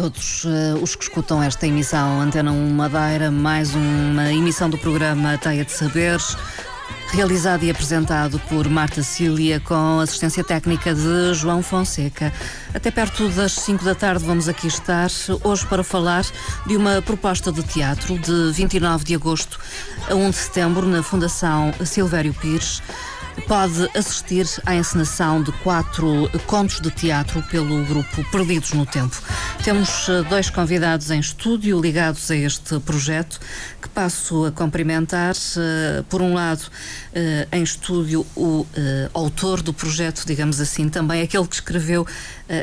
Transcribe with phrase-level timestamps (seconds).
[0.00, 5.36] Todos eh, os que escutam esta emissão Antena 1 Madeira, mais uma emissão do programa
[5.36, 6.38] Teia de Saberes,
[7.12, 12.32] realizado e apresentado por Marta Cília com assistência técnica de João Fonseca.
[12.72, 15.10] Até perto das 5 da tarde vamos aqui estar
[15.44, 16.24] hoje para falar
[16.66, 19.60] de uma proposta de teatro de 29 de agosto
[20.08, 22.80] a 1 de setembro na Fundação Silvério Pires
[23.46, 29.16] pode assistir à encenação de quatro contos de teatro pelo grupo Perdidos no Tempo.
[29.62, 33.40] Temos eh, dois convidados em estúdio ligados a este projeto
[33.80, 35.34] que passo a cumprimentar.
[35.56, 36.62] eh, Por um lado,
[37.12, 38.66] eh, em estúdio, o
[39.12, 42.06] autor do projeto, digamos assim, também aquele que escreveu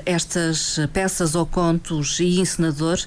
[0.05, 2.99] estas peças ou contos e encenador,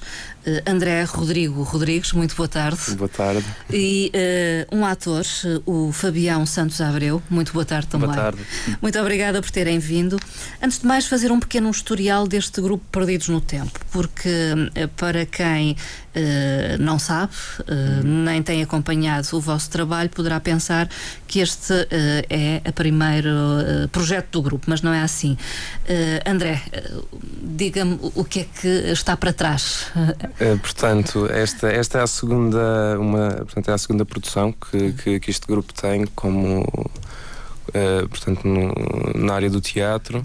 [0.45, 2.13] eh, André Rodrigo Rodrigues.
[2.13, 2.95] Muito boa tarde.
[2.95, 3.45] Boa tarde.
[3.71, 7.21] E eh, um ator, eh, o Fabião Santos Abreu.
[7.29, 8.07] Muito boa tarde também.
[8.09, 8.41] Boa tarde.
[8.81, 10.19] Muito obrigada por terem vindo.
[10.61, 14.29] Antes de mais, fazer um pequeno historial deste grupo Perdidos no Tempo, porque
[14.73, 15.75] eh, para quem
[16.15, 17.33] eh, não sabe,
[17.67, 20.89] eh, nem tem acompanhado o vosso trabalho, poderá pensar
[21.27, 25.37] que este eh, é o primeiro eh, projeto do grupo, mas não é assim.
[25.87, 26.70] Eh, André, eh,
[27.41, 29.87] diga-me o- que é que está para trás.
[30.39, 35.19] Eh, portanto, esta, esta é a segunda, uma, portanto, é a segunda produção que, que,
[35.19, 36.65] que este grupo tem como
[37.73, 38.73] eh, portanto, no-
[39.15, 40.21] na área do teatro.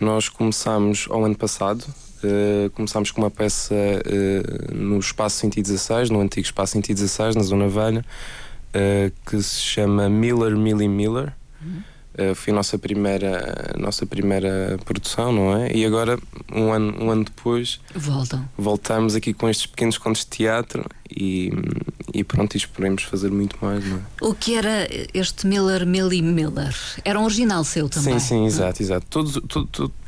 [0.00, 1.84] Nós começámos ao ano passado.
[2.22, 7.68] eh, começámos com uma peça eh, no Espaço 116, no antigo Espaço 116, na Zona
[7.68, 8.04] Velha,
[8.74, 11.32] eh, que se chama Miller, Millie Miller.
[12.20, 15.72] Eh, foi a nossa primeira, a nossa primeira produção, não é?
[15.72, 16.18] E agora,
[16.52, 18.44] um ano, um ano depois, Voltam.
[18.58, 21.52] voltamos aqui com estes pequenos contos de teatro e,
[22.12, 24.00] e pronto, e esperemos fazer muito mais, não é?
[24.20, 26.74] O que era este Miller, Millie Miller?
[27.04, 28.18] Era um original seu também?
[28.18, 29.06] Sim, sim, exato, exato.
[29.08, 29.38] Todos,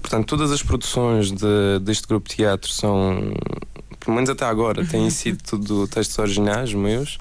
[0.02, 3.32] portanto, todas as produções de- deste grupo de teatro são,
[4.00, 7.18] pelo menos até agora, têm sido tudo textos originais meus.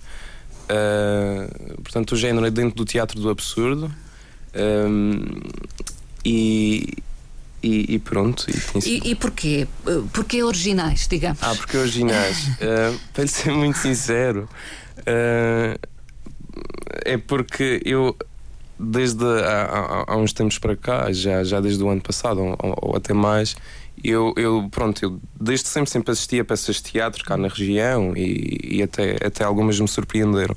[0.69, 3.91] uh, portanto, o género é dentro do teatro do absurdo.
[4.56, 5.25] Um,
[6.25, 6.98] e,
[7.62, 8.46] e, e, pronto.
[8.50, 9.68] E, e, e porquê?
[10.13, 11.42] Porquê originais, digamos?
[11.42, 12.48] Ah, porque originais.
[12.48, 14.50] uh, para lhe ser muito sincero,
[15.00, 15.80] uh,
[17.06, 18.16] é porque eu,
[18.80, 22.56] desde há, há, há, uns tempos para cá, já, já desde o ano passado ou,
[22.81, 23.56] ou até mais,
[24.04, 28.16] eu, eu, pronto, eu desde sempre, sempre assisti a peças de teatro cá na região
[28.16, 30.56] e, e, até, até algumas me surpreenderam.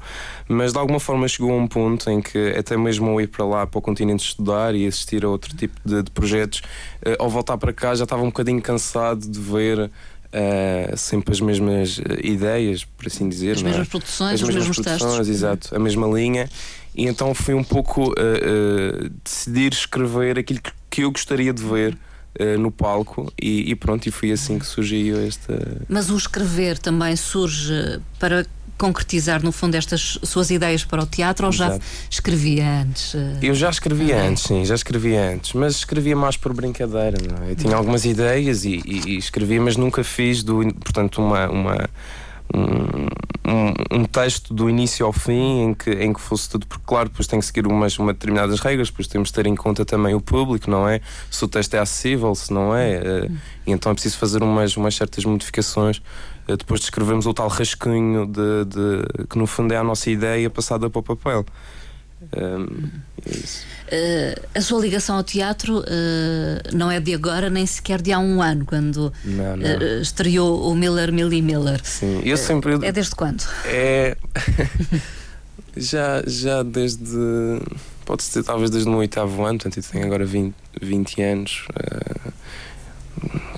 [0.49, 3.45] Mas de alguma forma chegou a um ponto em que, até mesmo ao ir para
[3.45, 6.61] lá, para o continente estudar e assistir a outro tipo de, de projetos,
[7.05, 9.91] uh, ao voltar para cá já estava um bocadinho cansado de ver.
[10.35, 13.51] Uh, sempre as mesmas uh, ideias, por assim dizer.
[13.51, 13.65] As é?
[13.65, 15.29] mesmas produções, as os mesmos produções, textos.
[15.29, 16.49] Exato, a mesma linha.
[16.95, 18.13] E então fui um pouco
[19.25, 21.97] decidir escrever aquilo que, que eu gostaria de ver
[22.39, 25.85] uh, no palco e, e, pronto, e foi assim que surgiu esta.
[25.89, 28.47] Mas o escrever também surge para
[28.79, 31.79] concretizar no fundo estas suas ideias para o teatro ou já
[32.11, 33.15] escrevia antes?
[33.41, 37.17] Eu já escrevia antes, sim, já escrevia antes, mas escrevia mais por brincadeira.
[37.31, 37.53] Não é?
[37.53, 41.91] Eu tinha algumas ideias e, e, e escrevia, mas nunca fiz do, portanto, uma, uma
[42.55, 47.09] um, um, texto do início ao fim em que, em que fosse tudo, porque claro,
[47.09, 50.15] depois tem que seguir umas uma determinadas regras, depois temos de ter em conta também
[50.15, 51.01] o público, não é?
[51.31, 54.95] Se o texto é acessível, se não é, uh, então é preciso fazer umas, umas
[54.95, 55.99] certas modificações
[56.49, 60.11] uh, depois de escrevermos o tal rascunho de, de, que no fundo é a nossa
[60.11, 61.45] ideia passada para o papel.
[62.35, 65.83] Um, uh, a sua ligação ao teatro uh,
[66.73, 69.77] não é de agora, nem sequer de há um ano, quando não, não.
[69.77, 71.81] Uh, estreou o Miller, Millie Miller.
[71.85, 72.75] Sim, eu sempre.
[72.83, 73.45] é desde quando?
[73.67, 74.17] É.
[75.77, 77.17] já, já desde.
[78.05, 81.67] Pode-se dizer, talvez desde o meu oitavo ano, portanto, eu tenho agora 20, 20 anos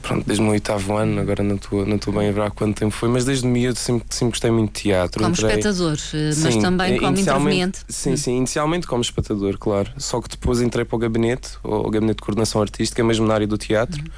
[0.03, 2.77] pronto, desde o meu oitavo ano, agora não estou não bem a ver há quanto
[2.77, 5.23] tempo foi, mas desde miúdo sempre, sempre gostei muito de teatro.
[5.23, 5.51] Como Entrei...
[5.51, 7.81] espectador, eh, mas sim, também como interveniente.
[7.89, 9.91] Sim, sim, inicialmente como espectador, claro.
[9.97, 13.47] Só que depois entrei para o gabinete, o gabinete de coordenação artística, mesmo na área
[13.47, 14.01] do teatro.
[14.01, 14.11] Uhum.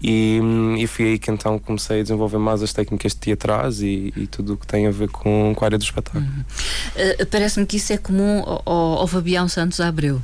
[0.00, 0.40] E,
[0.78, 4.26] e foi aí que então comecei a desenvolver mais as técnicas de teatrais e, e
[4.26, 6.24] tudo o que tem a ver com, com a área do espetáculo.
[6.24, 7.22] Uhum.
[7.22, 10.22] Uh, Parece-me que isso é comum ao, ao Fabião Santos Abreu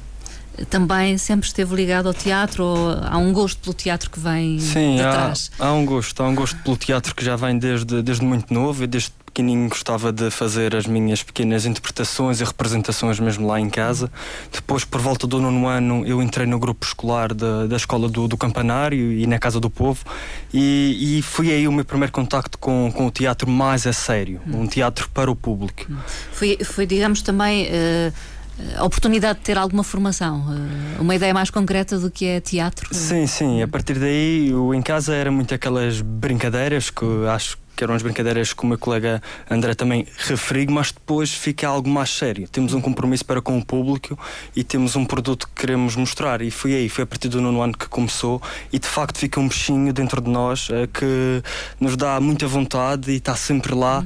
[0.71, 4.97] também sempre esteve ligado ao teatro ou há um gosto pelo teatro que vem Sim,
[4.97, 5.51] de trás?
[5.59, 8.53] Há, há um gosto, há um gosto pelo teatro que já vem desde, desde muito
[8.53, 13.59] novo e desde pequenininho gostava de fazer as minhas pequenas interpretações e representações mesmo lá
[13.59, 14.09] em casa.
[14.53, 18.29] Depois, por volta do nono ano, eu entrei no grupo escolar da, da escola do,
[18.29, 20.05] do Campanário e na Casa do Povo
[20.53, 24.41] e, e foi aí o meu primeiro contacto com, com o teatro mais a sério,
[24.47, 24.63] hum.
[24.63, 25.85] um teatro para o público.
[26.33, 27.67] Foi, foi digamos, também...
[27.67, 28.34] Uh
[28.77, 32.95] a oportunidade de ter alguma formação, eh, uma ideia mais concreta do que é teatro?
[32.95, 33.63] Sim, sim.
[33.63, 38.03] A partir daí, eu, em casa era muito aquelas brincadeiras que acho que eram as
[38.03, 39.21] brincadeiras que o meu colega
[39.51, 42.49] André também referiu, mas depois fica algo mais sério.
[42.49, 44.19] Temos um compromisso para com o público
[44.55, 46.41] e temos um produto que queremos mostrar.
[46.41, 48.41] E foi aí, foi a partir do nono ano que começou
[48.73, 51.43] e de facto fica um bichinho dentro de nós eh, que
[51.81, 54.05] nos dá muita vontade e está sempre lá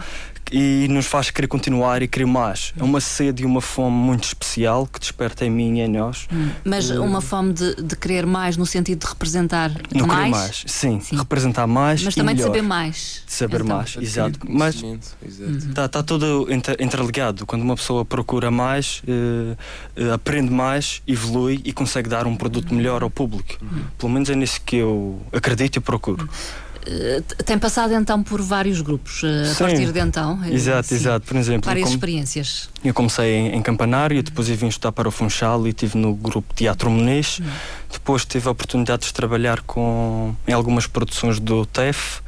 [0.52, 2.72] e nos faz querer continuar e querer mais.
[2.78, 6.26] É uma sede e uma fome muito especial que desperta em mim e em nós.
[6.32, 6.50] Hum.
[6.64, 10.18] Mas uh, uma fome de, de, querer mais no sentido de representar no mais?
[10.18, 11.16] querer mais, sim, sim.
[11.16, 12.02] representar mais.
[12.02, 12.48] Mas também melhor.
[12.48, 13.22] de saber mais.
[13.26, 13.76] De saber então.
[13.76, 14.38] mais, exato.
[14.48, 15.88] Mas está uhum.
[15.88, 17.46] tá tudo interligado.
[17.46, 19.56] Quando uma pessoa procura mais, uh,
[20.02, 23.56] uh, aprende mais, evolui e consegue dar um produto melhor ao público.
[23.60, 23.82] Uhum.
[23.98, 26.22] Pelo menos é nisso que eu acredito e procuro.
[26.22, 26.67] Uhum.
[26.90, 30.42] Eh, tem passado então por vários grupos uh, a partir de então?
[30.44, 30.94] Eh, exato, sim.
[30.94, 31.26] exato.
[31.26, 32.70] Por exemplo, várias experiências.
[32.82, 36.14] Eu comecei em, em Campanário, depois eu vim estudar para o Funchal e estive no
[36.14, 37.40] grupo Teatro Muniz.
[37.40, 37.44] Hum.
[37.92, 42.20] Depois tive a oportunidade de trabalhar com, em algumas produções do TEF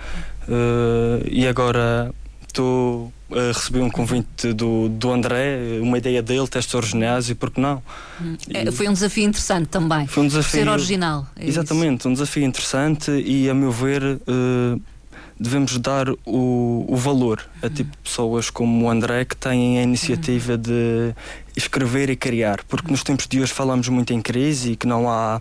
[0.47, 2.13] uh, e agora
[2.47, 7.51] estou uh, recebi um convite do, do André, uma ideia dele, testes originais e por
[7.51, 7.83] que não?
[8.21, 8.37] Hum.
[8.53, 10.07] É, foi um desafio interessante também.
[10.07, 10.61] Foi um desafio.
[10.65, 11.27] Ser original.
[11.37, 12.09] É exatamente, isso.
[12.09, 14.81] um desafio interessante e, a meu ver, uh,
[15.39, 17.71] devemos dar o, o valor a hum.
[17.71, 21.15] tipo de pessoas como o André que têm a iniciativa de
[21.57, 25.09] escrever e criar, porque nos tempos de hoje falamos muito em crise e que não
[25.09, 25.41] há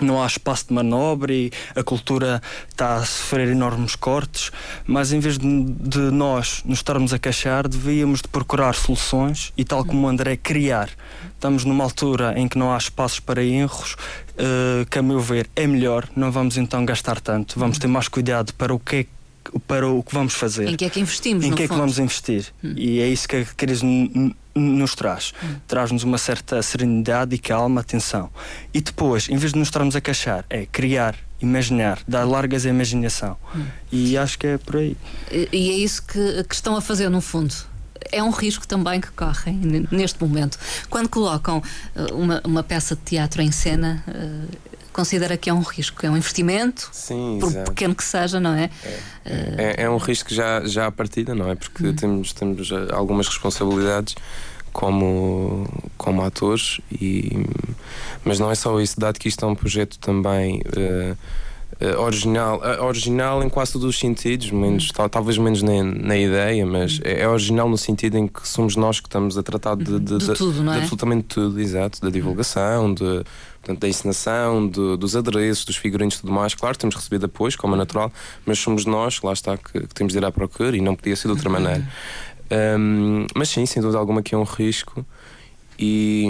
[0.00, 4.50] não há espaço de manobra e a cultura está a sofrer enormes cortes,
[4.86, 9.64] mas em vez de, de nós nos estarmos a queixar, devíamos de procurar soluções e
[9.64, 10.90] tal como o André criar.
[11.34, 15.48] Estamos numa altura em que não há espaços para erros, uh, que a meu ver
[15.54, 19.06] é melhor, não vamos então gastar tanto, vamos ter mais cuidado para o que é
[19.60, 20.68] para o que vamos fazer.
[20.68, 21.44] Em que é que investimos?
[21.44, 22.46] Em que é que vamos investir?
[22.62, 22.74] Hum.
[22.76, 23.84] E é isso que a crise
[24.54, 25.32] nos traz.
[25.42, 25.56] Hum.
[25.66, 28.30] Traz-nos uma certa serenidade e calma, atenção.
[28.72, 32.68] E depois, em vez de nos estarmos a queixar, é criar, imaginar, dar largas à
[32.68, 33.36] imaginação.
[33.54, 33.64] Hum.
[33.92, 34.96] E acho que é por aí.
[35.30, 37.54] E, é isso que, que estão a fazer, no fundo
[38.12, 39.60] é um risco também que correm
[39.90, 40.58] neste momento.
[40.88, 41.62] Quando colocam
[41.94, 44.56] eh, uma, uma peça de teatro em cena, eh,
[44.96, 47.70] considera que é um risco, é um investimento, Sim, por exato.
[47.70, 48.70] pequeno que seja, não é?
[49.26, 51.54] É, é um risco já, já à partida, não é?
[51.54, 54.14] Porque temos, temos eh, algumas responsabilidades
[54.72, 57.46] como, como atores, e,
[58.24, 60.62] mas não é só isso, dado que isto é um projeto também.
[60.74, 61.14] eh,
[61.80, 66.16] eh, original, eh, original em quase todos os sentidos, menos, tal- talvez menos na, na
[66.16, 69.76] ideia, mas é, é original no sentido em que somos nós que estamos a tratar
[69.76, 70.78] de, de- De de- tudo, é?
[70.78, 73.02] absolutamente tudo, exato, da divulgação, de,
[73.60, 76.54] portanto, da encenação, dos adereços, dos figurinos e tudo mais.
[76.54, 78.12] Claro, temos recebido apoios, como é natural,
[78.46, 81.14] mas somos nós, lá está, que, que temos de ir à procura e não podia
[81.16, 81.84] ser de outra maneira.
[82.78, 85.04] Hum, mas sim, sem dúvida alguma que é um risco.
[85.78, 86.26] E,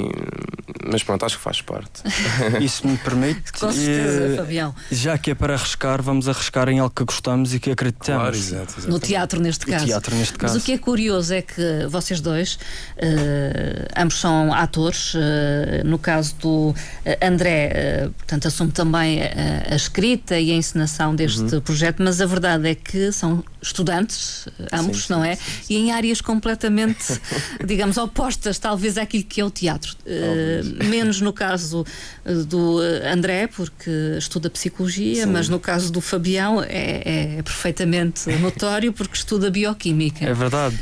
[0.91, 2.03] mas pronto, acho que faz parte.
[2.61, 3.53] Isso me permite.
[3.59, 4.75] Com certeza, e, Fabião.
[4.91, 8.23] já que é para arriscar, vamos arriscar em algo que gostamos e que acreditamos.
[8.23, 9.87] Claro, exato, No teatro, neste caso.
[9.87, 10.59] teatro, neste Mas caso.
[10.59, 12.59] o que é curioso é que vocês dois,
[12.97, 15.13] eh, ambos são atores.
[15.15, 16.75] eh, no caso do
[17.05, 21.61] eh, André, eh, portanto, assume também a, a escrita e a encenação deste Uhum.
[21.61, 25.39] projeto, mas a verdade é que são estudantes, eh, ambos, Sim, não sim, é?
[25.71, 27.21] E em áreas completamente,
[27.65, 29.97] digamos, opostas, talvez, àquilo que é o teatro.
[30.07, 31.85] Eh, menos no caso
[32.25, 35.33] eh, do eh, André, porque estuda psicologia, Sim.
[35.33, 40.25] mas no caso do Fabião é, é perfeitamente notório porque estuda bioquímica.
[40.25, 40.79] É verdade.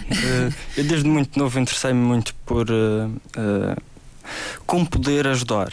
[0.77, 3.77] Eu desde muito novo interessei-me muito por eh, eh,
[4.67, 5.73] como poder ajudar.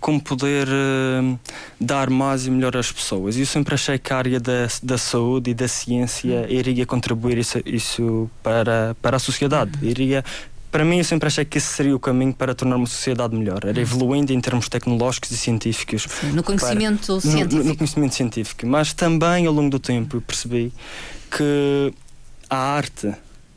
[0.00, 1.36] como poder eh,
[1.78, 3.36] dar mais e melhor às pessoas.
[3.36, 7.36] E eu sempre achei que a área da, da saúde e da ciência iria contribuir
[7.36, 9.72] isso, isso para, para a sociedade.
[9.82, 10.24] Iria,
[10.72, 13.60] para mim, eu sempre achei que esse seria o caminho para tornar uma sociedade melhor.
[13.64, 16.08] Era evoluindo em termos tecnológicos e científicos.
[16.32, 17.54] No conhecimento No- científico.
[17.56, 18.66] No, no conhecimento científico.
[18.66, 20.72] Mas também ao longo do tempo eu percebi
[21.30, 21.92] que
[22.50, 23.12] a arte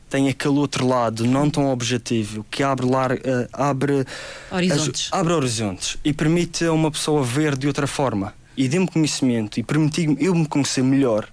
[0.09, 4.05] tem aquele outro lado não tão objetivo que abre, lar, eh, abre,
[4.51, 5.09] Horizontes.
[5.11, 9.59] as- abre horizontes e permite a uma pessoa ver de outra forma e dê-me conhecimento
[9.59, 11.27] e permitir eu me conhecer melhor.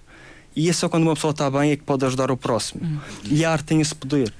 [0.55, 2.81] E é só quando uma pessoa está bem é que pode ajudar o próximo.
[2.85, 2.97] Hum.
[3.25, 4.31] E a arte tem esse poder.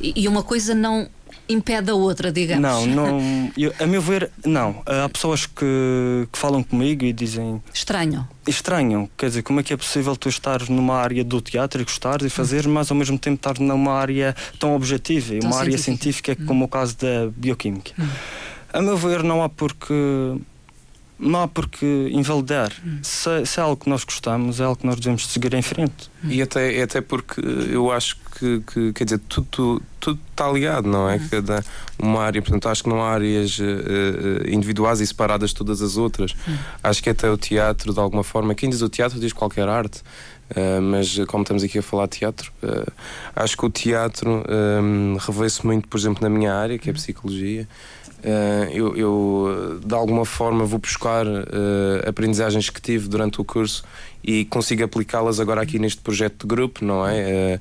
[0.00, 1.08] E, uma coisa não
[1.48, 2.62] impede a outra, digamos.
[2.62, 3.52] Não, não.
[3.58, 4.82] eu- a meu ver, não.
[4.86, 8.26] Há pessoas que, que falam comigo e dizem Estranho.
[8.46, 9.08] estranham.
[9.16, 12.26] Quer dizer, como é que é possível tu estares numa área do teatro e gostares
[12.26, 16.32] e fazer, mas ao mesmo tempo estar numa área tão objetiva e uma área científica.
[16.32, 17.92] científica como o caso da bioquímica?
[18.72, 19.92] A meu ver, não há porque.
[21.22, 22.72] Não há porque invalidar.
[23.02, 26.10] Se, se é algo que nós gostamos, é algo que nós devemos seguir em frente.
[26.24, 30.88] E até, até porque eu acho que, que quer dizer, tudo, tudo, tudo está ligado,
[30.88, 31.20] não é?
[31.30, 31.64] Cada
[31.96, 35.96] uma área, portanto, acho que não há áreas eh, individuais e separadas de todas as
[35.96, 36.34] outras.
[36.82, 40.02] Acho que até o teatro, de alguma forma, quem diz o teatro diz qualquer arte.
[40.54, 42.86] Eh, mas como estamos aqui a falar de teatro, eh,
[43.34, 46.94] acho que o teatro eh, revê-se muito, por exemplo, na minha área, que é a
[46.94, 47.66] psicologia.
[48.24, 53.82] Eh, eu, eu, de alguma forma vou buscar eh, aprendizagens que tive durante o curso
[54.24, 57.18] e consigo aplicá-las agora aqui neste projeto de grupo, não é?
[57.18, 57.60] Eh,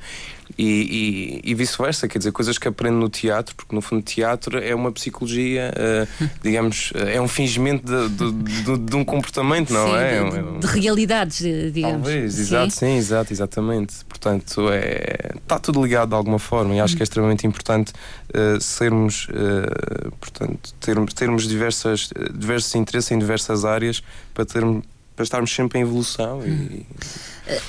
[0.57, 4.59] e e- e vice-versa, quer dizer, coisas que aprendo no teatro, porque no fundo teatro
[4.59, 6.07] é uma psicologia, eh,
[6.43, 10.09] digamos, eh, é um fingimento de, de- de- de um comportamento, não Sim, é?
[10.09, 11.37] de, É de- é de realidades,
[11.73, 12.01] digamos.
[12.03, 12.41] Talvez, Sim.
[12.41, 14.05] exato, sim, exato, exatamente.
[14.09, 17.93] Portanto, é, está tudo ligado de alguma forma e acho que é extremamente importante
[18.33, 24.03] eh, sermos, eh, portanto, termos, termos diversas, diversos interesses em diversas áreas
[24.33, 24.83] para, termos,
[25.21, 26.83] para estarmos sempre em evolução e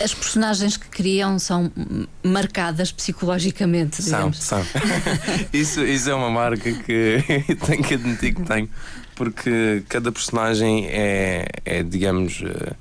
[0.03, 4.43] As personagens que criam são hum, marcadas psicologicamente, são, digamos.
[4.43, 4.65] são.
[5.53, 7.23] isso, isso é uma marca que
[7.67, 8.69] tenho que admitir que tenho,
[9.15, 12.73] porque cada personagem é, é digamos, eh,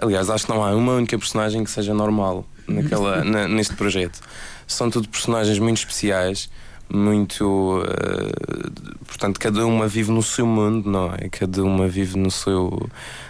[0.00, 4.18] aliás, acho que não há uma única personagem que seja normal naquela, na- neste projeto.
[4.66, 6.50] São tudo personagens muito especiais,
[6.90, 7.82] muito.
[7.86, 8.70] eh,
[9.06, 11.28] portanto, cada uma vive no seu mundo, não é?
[11.28, 12.88] Cada uma vive no seu,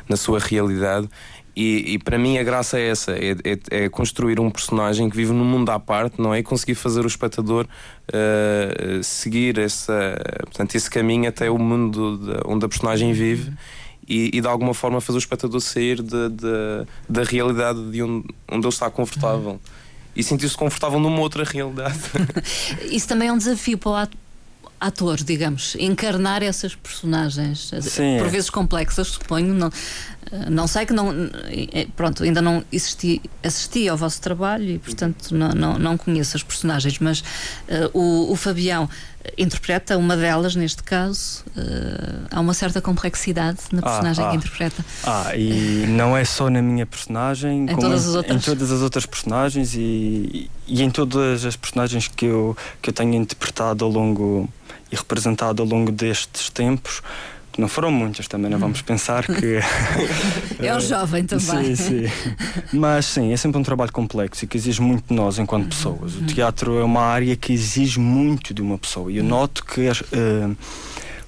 [0.09, 1.09] na sua realidade.
[1.57, 5.17] E, e para mim a graça é essa: é, é- é construir um personagem que
[5.17, 6.39] vive num mundo à parte, não é?
[6.39, 7.67] E conseguir fazer o espectador
[8.13, 13.53] eh, seguir essa, portanto, esse caminho até o mundo de- onde a personagem vive.
[14.11, 18.27] E, e de alguma forma fazer o espectador sair de- de- da realidade de onde,
[18.51, 19.61] onde ele está confortável
[20.19, 21.99] e sentir-se confortável numa outra realidade.
[22.91, 24.13] Isso também é um desafio para o at-
[24.81, 28.29] ator, digamos, encarnar essas personagens, Sim, por é.
[28.31, 29.55] vezes complexas, suponho.
[29.55, 29.71] Não,
[30.51, 31.13] não sei que não.
[31.97, 36.43] Pronto, ainda não assisti, assisti ao vosso trabalho e, portanto, não, não, não conheço as
[36.43, 38.89] personagens, mas uh, o, o Fabião
[39.37, 41.45] interpreta uma delas, neste caso.
[41.49, 44.31] Uh, há uma certa complexidade na personagem ah, ah.
[44.31, 44.85] que interpreta.
[45.05, 48.37] Ah, e não é só na minha personagem, em todas as outras.
[48.37, 52.95] Em todas as outras personagens e, e em todas as personagens que eu, que eu
[52.95, 54.49] tenho interpretado ao longo
[54.91, 57.03] e representado ao longo destes tempos.
[57.59, 59.59] Não foram muitas também, não vamos pensar que.
[60.65, 61.75] é um jovem também.
[61.75, 62.13] Sim, sim.
[62.73, 65.69] Mas sim, é sempre um trabalho complexo e que exige muito de nós enquanto uhum.
[65.69, 66.15] pessoas.
[66.15, 69.11] O teatro é uma área que exige muito de uma pessoa.
[69.11, 69.89] E eu noto que.
[69.91, 70.57] Uh,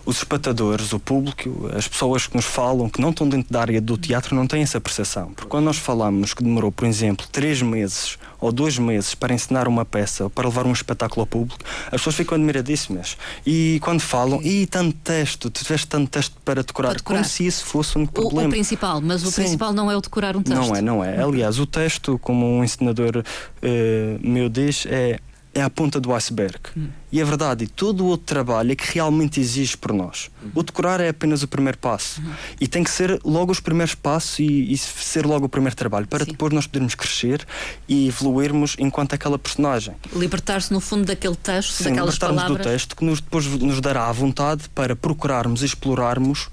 [0.05, 3.81] os espectadores, o público, as pessoas que nos falam, que não estão dentro da área
[3.81, 5.33] do teatro, não têm essa percepção.
[5.33, 9.69] Porque quando nós falamos que demorou, por exemplo, três meses ou dois meses para ensinar
[9.69, 13.17] uma peça ou para levar um espetáculo ao público, as pessoas ficam admiradíssimas.
[13.47, 17.19] E quando falam, e tanto texto, tu tiveste tanto texto para decorar, para decorar.
[17.19, 18.45] como se isso fosse um problema.
[18.45, 19.43] O, o principal, mas o Sim.
[19.43, 20.59] principal não é o decorar um texto.
[20.59, 21.23] Não é, não é.
[21.23, 25.21] Aliás, o texto, como um ensinador uh, meu diz, é
[25.55, 26.59] é a ponta do iceberg.
[26.77, 26.89] Hum.
[27.11, 30.31] E é verdade, todo o outro trabalho é que realmente exige por nós.
[30.43, 30.51] Uhum.
[30.55, 32.21] O decorar é apenas o primeiro passo.
[32.21, 32.33] Uhum.
[32.61, 36.07] E tem que ser logo os primeiros passos e, e ser logo o primeiro trabalho,
[36.07, 36.31] para Sim.
[36.31, 37.45] depois nós podermos crescer
[37.89, 39.95] e evoluirmos enquanto aquela personagem.
[40.15, 42.57] Libertar-se, no fundo, daquele texto, Sim, daquelas palavras.
[42.59, 46.49] do texto que nos, depois nos dará a vontade para procurarmos e explorarmos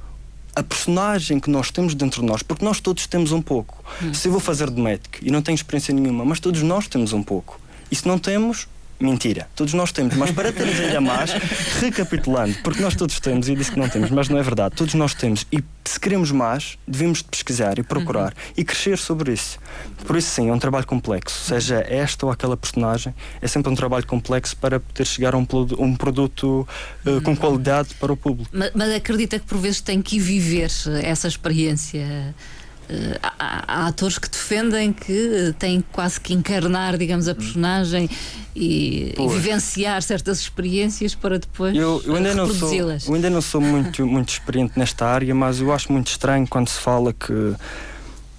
[0.56, 3.84] a personagem que nós temos dentro de nós, porque nós todos temos um pouco.
[4.02, 4.12] Hum.
[4.12, 7.14] Se eu vou fazer de médico e não tenho experiência nenhuma, mas todos nós temos
[7.14, 7.62] um pouco.
[7.92, 8.68] E se não temos,
[9.00, 11.32] Mentira, todos nós temos, mas para termos ainda mais,
[11.80, 14.96] recapitulando, porque nós todos temos, e disse que não temos, mas não é verdade, todos
[14.96, 18.54] nós temos, e se queremos mais, devemos de pesquisar e procurar uhum.
[18.58, 19.60] e crescer sobre isso.
[20.06, 23.76] Por isso, sim, é um trabalho complexo, seja esta ou aquela personagem, é sempre um
[23.76, 26.68] trabalho complexo para poder chegar a um, um produto
[27.06, 28.50] uh, com qualidade para o público.
[28.52, 30.72] Mas, mas acredita que por vezes tem que viver
[31.04, 32.34] essa experiência?
[32.90, 38.10] Uh, há, há, atores que defendem que têm quase que encarnar, digamos, a personagem
[38.56, 43.42] e, e vivenciar certas experiências para depois eu, eu ainda não sou Eu ainda não
[43.42, 47.56] sou muito, muito experiente nesta área, mas eu acho muito estranho quando se fala que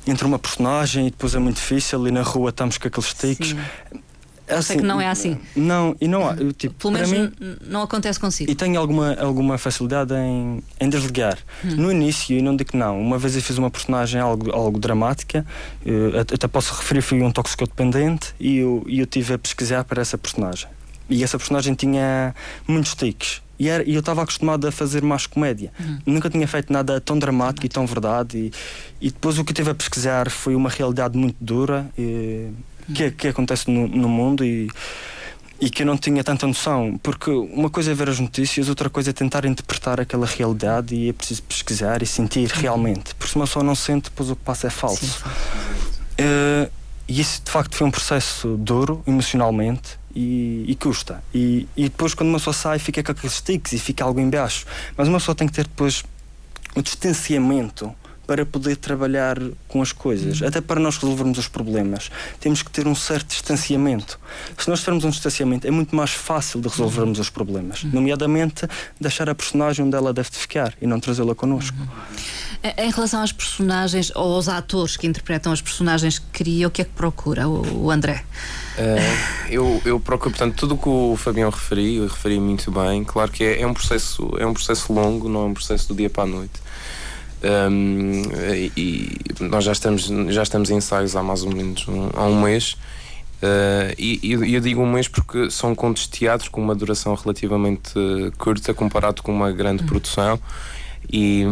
[0.06, 3.50] entre uma personagem e depois é muito difícil e na rua estamos com aqueles tiques.
[3.50, 3.58] Sim.
[4.48, 5.38] Assim, que não é assim.
[5.54, 6.36] Não, e não há.
[6.56, 7.32] Tipo, Pelo menos mim,
[7.66, 8.50] não acontece consigo.
[8.50, 11.38] E tenho alguma, alguma facilidade em, em desligar.
[11.64, 11.76] Hum.
[11.76, 13.00] No início, eu não digo que não.
[13.00, 15.44] Uma vez eu fiz uma personagem algo, algo dramática,
[15.84, 20.16] eu, até posso referir, fui um toxicodependente e eu, eu tive a pesquisar para essa
[20.16, 20.68] personagem.
[21.10, 22.34] E essa personagem tinha
[22.66, 23.42] muitos tiques.
[23.58, 25.72] E, era, e eu estava acostumado a fazer mais comédia.
[25.80, 25.98] Uhum.
[26.06, 28.38] Nunca tinha feito nada tão dramático e tão verdade.
[28.38, 31.90] E, e depois o que eu tive a pesquisar foi uma realidade muito dura.
[31.98, 32.50] E,
[32.94, 34.68] que, que acontece no, no mundo e
[35.60, 38.88] e que eu não tinha tanta noção, porque uma coisa é ver as notícias, outra
[38.88, 42.60] coisa é tentar interpretar aquela realidade e é preciso pesquisar e sentir uhum.
[42.60, 45.04] realmente, porque se uma pessoa não sente, depois o que passa é falso.
[45.04, 45.24] Sim,
[46.20, 46.70] uh,
[47.08, 51.24] e isso de facto foi um processo duro emocionalmente e, e custa.
[51.34, 54.66] E, e, depois, quando uma pessoa sai, fica com aqueles tiques e fica algo embaixo.
[54.94, 56.04] Mas uma pessoa tem que ter depois
[56.76, 57.94] o distanciamento
[58.28, 62.86] para poder trabalhar com as coisas, até para nós resolvermos os problemas, temos que ter
[62.86, 64.20] um certo distanciamento.
[64.58, 68.68] Se nós tivermos um distanciamento, é muito mais fácil de resolvermos os problemas, nomeadamente
[69.00, 71.78] deixar a personagem onde ela deve ficar e não trazê-la connosco.
[72.76, 76.82] Em relação às personagens ou aos atores que interpretam as personagens que cria, o que
[76.82, 78.24] é que procura o André?
[78.76, 83.04] Uh, eu, eu procuro, portanto, tudo o que o Fabião referiu, e referi muito bem.
[83.04, 85.94] Claro que é, é, um processo, é um processo longo, não é um processo do
[85.94, 86.60] dia para a noite.
[87.42, 88.22] Um,
[88.76, 92.42] e nós já estamos, já estamos em ensaios há mais ou menos um, há um
[92.42, 92.76] mês.
[93.40, 97.14] Uh, e, e eu digo um mês porque são contos de teatro com uma duração
[97.14, 97.92] relativamente
[98.36, 99.88] curta comparado com uma grande uhum.
[99.88, 100.40] produção.
[101.10, 101.44] E,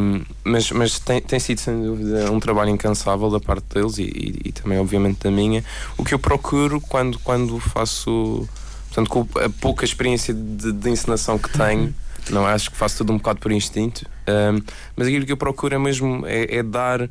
[0.44, 4.40] mas mas tem, tem sido sem dúvida um trabalho incansável da parte deles e, e,
[4.46, 5.64] e, também obviamente da minha
[5.96, 8.46] o que eu procuro quando quando faço
[8.88, 11.92] portanto com a pouca experiência de, de encenação que tenho uhum.
[12.33, 14.60] não acho que faço tudo um bocado por instinto um,
[14.96, 17.08] mas aquilo que eu procuro é mesmo é, é dar uh,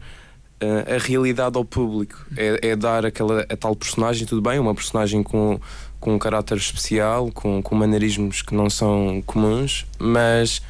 [0.95, 5.23] a realidade ao público, é, é, dar aquela a tal personagem, tudo bem, uma personagem
[5.23, 5.59] com,
[5.99, 10.61] com um caráter especial, com, com maneirismos que não são comuns, mas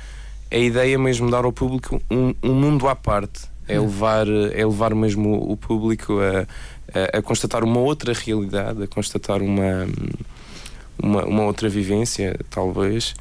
[0.51, 3.53] a ideia é mesmo dar ao público um, um mundo à parte.
[3.67, 6.41] É levar, é levar mesmo o público a,
[7.15, 9.88] a, a constatar uma outra realidade, a constatar uma,
[11.01, 13.15] uma, uma outra vivência, talvez.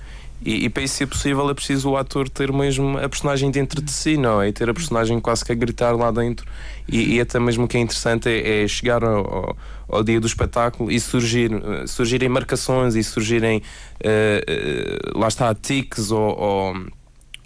[0.45, 3.81] E, e, para isso ser possível é preciso o ator ter mesmo a personagem dentro
[3.81, 4.49] de si, não é?
[4.49, 6.47] E ter a personagem quase que a gritar lá dentro.
[6.87, 9.57] E, e até mesmo o que é interessante é, é chegar ao,
[9.89, 11.51] ao, dia do espetáculo e surgir,
[11.87, 13.63] surgirem marcações e surgirem,
[14.05, 16.77] uh, uh, lá está, tiques ou, ou,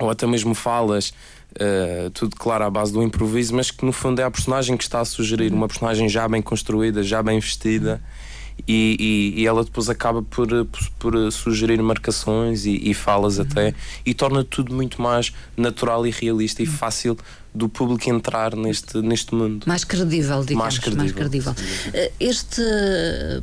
[0.01, 1.13] ou, até mesmo falas
[1.49, 4.85] Uh, tudo claro à base do improviso, mas que no fundo é a personagem que
[4.85, 8.01] está a sugerir, uma personagem já bem construída, já bem vestida.
[8.67, 13.75] E, e, e ela depois acaba por, por, por sugerir marcações e, e falas até.
[14.05, 17.17] E torna tudo muito mais natural e realista e fácil
[17.59, 19.65] do público entrar neste, neste mundo.
[19.67, 20.63] Mais credível, digamos.
[20.63, 21.03] Mais credível.
[21.05, 21.55] Mais credível.
[21.93, 22.63] Eh, Este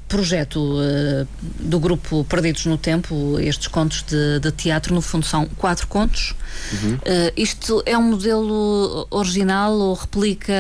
[0.08, 1.26] projeto eh,
[1.60, 6.34] do grupo Perdidos no Tempo, estes contos de, de teatro, no fundo são quatro contos.
[6.74, 6.98] Uhum.
[7.04, 10.54] Eh, isto é um modelo original ou replica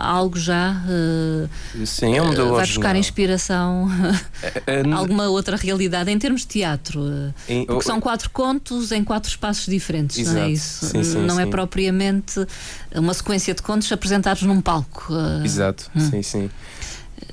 [0.00, 0.80] algo já?
[0.88, 2.82] Eh, Sim, é um modelo vai original.
[2.82, 3.88] buscar inspiração
[4.66, 7.00] Eh, n- alguma outra realidade em termos de teatro?
[7.48, 10.50] eh, em- Porque são quatro contos em quatro espaços diferentes, não é Exato.
[10.50, 10.86] isso?
[10.86, 11.50] Sim, sim, não é sim.
[11.50, 12.46] propriamente
[13.00, 15.06] uma sequência de contos apresentados num palco.
[15.14, 16.50] eh, Exato, sim, sim.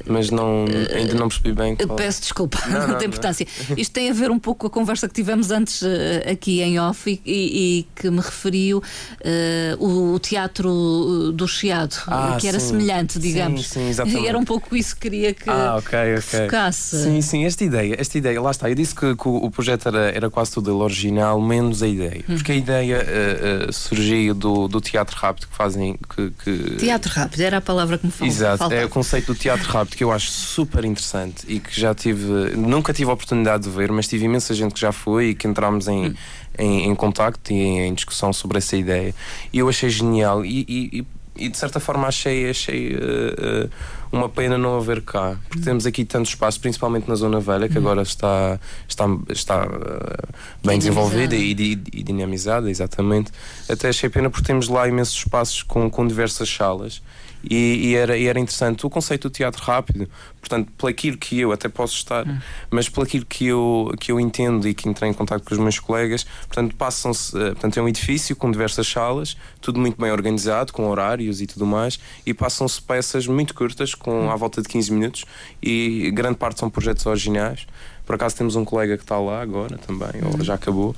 [0.06, 1.96] Mas não, ainda não percebi bem qual.
[1.98, 3.14] Peço desculpa, Não, não, não, tem não.
[3.14, 3.46] importância.
[3.76, 6.80] Isto tem a ver um pouco com a conversa que tivemos antes eh, aqui em
[6.80, 8.82] off e, e- que me referiu
[9.22, 12.70] eh, o, o teatro do Chiado, Ah, que era sim.
[12.70, 13.68] semelhante, Sim, digamos.
[13.68, 14.24] sim, exatamente.
[14.24, 16.22] E era um pouco isso que queria que, Ah, ok, que ok.
[16.46, 17.04] focasse.
[17.04, 18.70] Sim, sim, esta ideia, esta ideia, lá está.
[18.70, 22.24] Eu disse que, que o projeto era, era quase tudo original, menos a ideia.
[22.30, 22.36] Hum.
[22.36, 25.98] Porque a ideia eh, eh, surgiu do, do teatro rápido que fazem.
[26.16, 28.82] Que, que- Teatro rápido, era a palavra que me fal- Exato, faltava.
[28.82, 32.56] é o conceito do teatro rápido que eu acho super interessante e que já tive,
[32.56, 35.48] nunca tive a oportunidade de ver, mas tive imensa gente que já foi e que
[35.48, 36.16] entramos em,
[36.58, 39.14] em, em contacto e em, em discussão sobre essa ideia.
[39.54, 41.06] E eu achei genial e, e- e-
[41.40, 43.70] e, de certa forma achei, achei eh, eh,
[44.12, 47.78] uma pena não haver cá, porque temos aqui tanto espaço, principalmente na Zona Velha, que
[47.78, 48.60] agora está,
[48.90, 50.26] está, está eh,
[50.66, 53.32] bem desenvolvida e, di- e dinamizada, exatamente.
[53.70, 57.04] Até achei pena porque temos lá imensos espaços com, com diversas salas.
[57.44, 61.40] E, e era, e era interessante o conceito do teatro rápido, portanto, pelo aquilo que
[61.40, 62.26] eu até posso estar,
[62.70, 65.60] mas pelo aquilo que eu, que eu entendo e que entrei em contato com os
[65.60, 70.12] meus colegas, portanto, passam-se, eh, portanto, é um edifício com diversas salas, tudo muito bem
[70.12, 74.68] organizado, com horários e tudo mais, e passam-se peças muito curtas, com à volta de
[74.68, 75.26] 15 minutos,
[75.62, 77.68] e grande parte são projetos originais.
[78.06, 80.96] Por acaso temos um colega que está lá agora também, ou já acabou.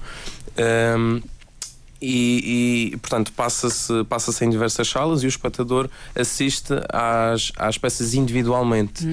[0.58, 1.22] Ahm,
[2.02, 8.14] e, e, portanto passa-se passa em diversas salas e o espectador assiste às, às peças
[8.14, 9.06] individualmente.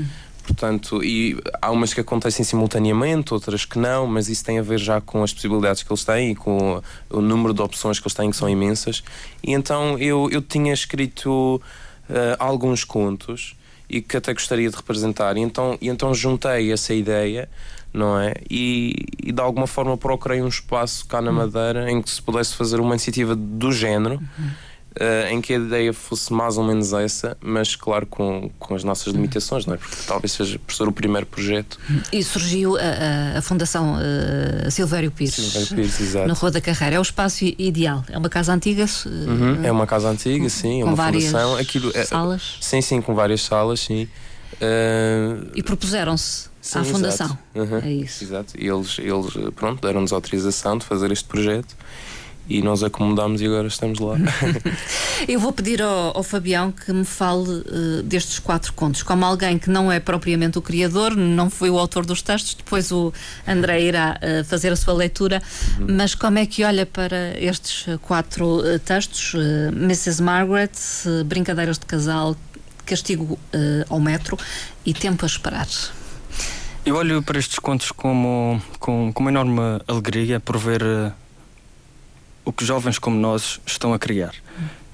[0.46, 4.78] Portanto, e há umas que acontecem simultaneamente, outras que não, mas isso tem a ver
[4.78, 8.14] já com as possibilidades que eles têm e com o, número de opções que eles
[8.14, 9.02] têm, que são imensas.
[9.42, 11.60] E então eu, eu tinha escrito
[12.08, 13.56] eh, alguns contos
[13.90, 15.36] e que até gostaria de representar.
[15.36, 17.48] E então, e então juntei essa ideia,
[17.96, 18.34] não é?
[18.50, 22.54] E, e de alguma forma procurei um espaço cá na Madeira em que se pudesse
[22.54, 24.20] fazer uma iniciativa do género.
[24.98, 28.82] eh, em que a ideia fosse mais ou menos essa, mas claro com, com as
[28.82, 29.76] nossas limitações, não é?
[29.76, 31.78] Porque talvez seja por ser o primeiro projeto.
[32.10, 36.26] E surgiu a, a- a Fundação eh, Silvério Pires, Silvério Pires, exato.
[36.28, 36.96] na Rua da Carreira.
[36.96, 38.02] É o espaço ideal.
[38.08, 41.56] É uma casa antiga, Uhum, É uma casa antiga, sim, é com uma várias fundação.
[41.58, 42.56] Aquilo, é- salas.
[42.62, 44.08] Sim, sim, com várias salas, sim.
[45.54, 47.38] E propuseram-se Sim, à Fundação.
[47.54, 48.24] Uhum, É isso.
[48.24, 48.54] Exato.
[48.58, 51.76] E eles, eles eh, pronto, deram-nos autorização de fazer este projeto
[52.48, 54.16] e nós acomodámos e agora estamos lá.
[55.26, 59.02] Eu vou pedir ao, ao Fabião que me fale eh, destes quatro contos.
[59.02, 62.92] Como alguém que não é propriamente o criador, não foi o autor dos textos, depois
[62.92, 63.12] o
[63.46, 65.42] André irá eh, fazer a sua leitura.
[65.78, 69.34] Mas como é que olha para estes quatro eh, textos?
[69.72, 70.22] Mrs.
[70.22, 70.72] Margaret,
[71.26, 72.36] Brincadeiras de Casal,
[72.84, 73.38] Castigo
[73.88, 74.38] ao Metro
[74.84, 75.66] e Tempo a Esperar.
[76.86, 81.10] Eu olho para estes contos como, com, com uma enorme alegria por ver eh,
[82.44, 84.32] o que jovens como nós estão a criar.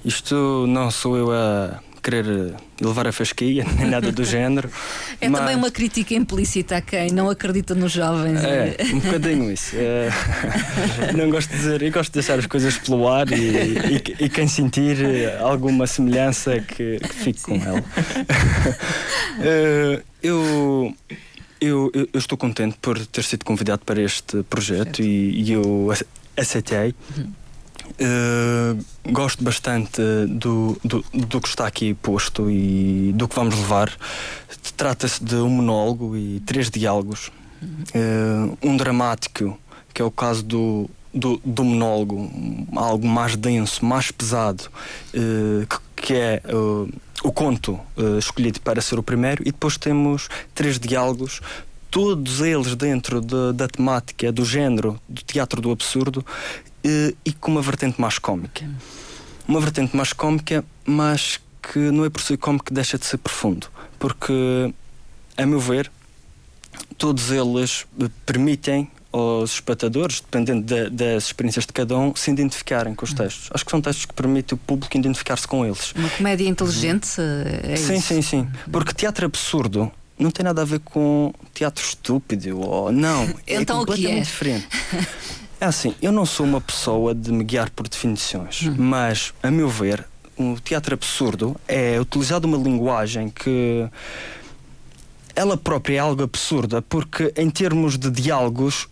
[0.03, 4.71] Isto não sou eu a querer eh, elevar a fasquia, nem nada do género.
[5.21, 8.43] É mas- também uma crítica implícita a quem não acredita nos jovens.
[8.43, 9.75] É, um bocadinho isso.
[9.75, 10.09] É,
[11.15, 14.29] não gosto de dizer, eu gosto de deixar as coisas pelo ar e, e- e
[14.29, 17.83] quem sentir eh, alguma semelhança que, que fique com ela.
[19.41, 20.95] Eh, eu,
[21.63, 25.91] eu, eu- eu estou contente por ter sido convidado para este projeto e, e eu
[25.91, 26.05] ace-
[26.37, 26.93] aceitei.
[27.99, 28.75] Eh,
[29.11, 33.91] gosto bastante do, do, do que está aqui posto e do que vamos levar.
[34.77, 37.31] Trata-se de um monólogo e três diálogos.
[37.93, 39.57] Eh, um dramático,
[39.93, 42.29] que é o caso do, do, do monólogo,
[42.75, 44.63] algo mais denso, mais pesado,
[45.13, 49.77] eh, que, que é eh, o conto eh, escolhido para ser o primeiro, e depois
[49.77, 51.39] temos três diálogos.
[51.91, 56.25] Todos eles dentro de- da temática, do género do teatro do absurdo
[56.83, 58.67] e com uma vertente mais cómica.
[59.47, 63.17] Uma vertente mais cómica, mas que não é por ser cómico que deixa de ser
[63.19, 63.67] profundo.
[63.99, 64.73] Porque,
[65.37, 65.91] a meu ver,
[66.97, 67.85] todos eles
[68.25, 73.47] permitem aos espectadores, dependendo da- das experiências de cada um, se identificarem com os textos.
[73.53, 75.93] Acho que são textos que permitem o público identificar-se com eles.
[75.95, 77.07] Uma comédia inteligente,
[77.63, 78.07] é sim, isso?
[78.07, 78.47] sim, sim.
[78.71, 83.23] Porque teatro absurdo não tem nada a ver com teatro estúpido ou não.
[83.47, 84.21] Então o é que completamente é?
[84.23, 84.67] diferente.
[85.61, 88.75] É assim, eu não sou uma pessoa de me guiar por definições, Hum.
[88.77, 90.03] mas, a meu ver,
[90.35, 93.87] o teatro absurdo é utilizar uma linguagem que
[95.35, 98.89] ela própria é algo absurda, porque em termos de diálogos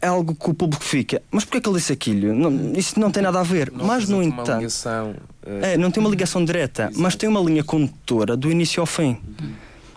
[0.00, 1.20] é algo que o público fica.
[1.30, 2.34] Mas porquê que ele disse aquilo?
[2.34, 3.70] Não, isso não tem nada a ver.
[3.72, 4.56] Não mas, no entanto.
[4.58, 8.80] ligação, eh, É, não tem uma ligação direta, mas tem uma linha condutora do início
[8.80, 9.16] ao fim.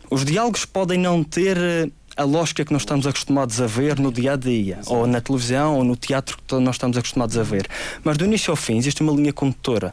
[0.10, 4.12] Os diálogos podem não ter eh, a lógica que nós estamos acostumados a ver no
[4.12, 7.68] dia a dia, ou na televisão, ou no teatro que nós estamos acostumados a ver.
[8.04, 9.92] Mas do início ao fim existe uma linha condutora.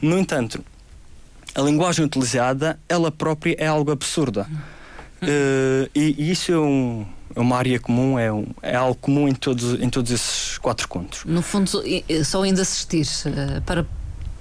[0.00, 0.64] No entanto,
[1.54, 4.46] a linguagem utilizada, ela própria é algo absurda.
[5.20, 9.28] Eh, e, e isso é, um- é uma área comum, é, um- é algo comum
[9.28, 11.24] em todos, em todos esses quatro contos.
[11.24, 11.70] No fundo,
[12.24, 13.86] só ainda assistir eh, para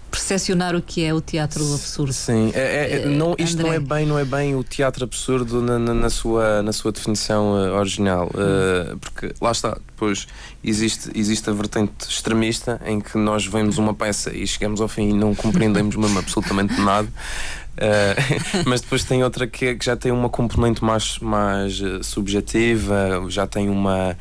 [0.09, 2.13] percepcionar o que é o teatro absurdo.
[2.13, 3.95] Sim, é- é- é- não, isto não é André.
[3.95, 7.69] bem, não é bem o teatro absurdo na, na- na sua, na sua definição eh,
[7.71, 10.25] original, eh, porque lá está, depois
[10.63, 15.09] existe, existe a vertente extremista em que nós vemos uma peça e chegamos ao fim
[15.09, 17.07] e não compreendemos mesmo absolutamente nada.
[17.77, 18.15] Eh,
[18.65, 23.45] mas depois tem outra que, que já tem uma componente mais, mais eh, subjetiva, já
[23.47, 24.17] tem uma,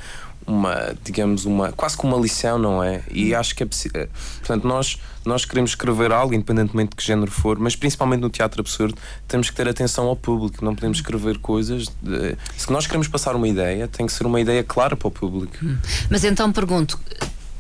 [0.46, 3.02] uma, digamos, uma, quase como uma lição, não é?
[3.10, 3.94] E acho que é preciso.
[4.38, 8.60] Portanto, nós, nós queremos escrever algo, independentemente de que género for, mas principalmente no teatro
[8.60, 11.88] absurdo, temos que ter atenção ao público, não podemos escrever coisas.
[12.02, 15.10] de- se nós queremos passar uma ideia, tem que ser uma ideia clara para o
[15.10, 15.56] público.
[16.10, 16.98] Mas então pergunto.